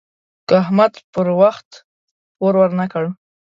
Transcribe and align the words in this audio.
که 0.47 0.53
احمد 0.63 0.93
پر 1.13 1.27
وخت 1.41 1.69
پور 2.37 2.53
ورنه 2.59 2.85
کړ. 2.93 3.03